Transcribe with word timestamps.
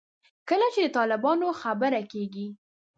کله 0.49 0.67
چې 0.73 0.79
د 0.83 0.87
طالبانو 0.97 1.47
خبره 1.61 2.01
کېږي. 2.11 2.47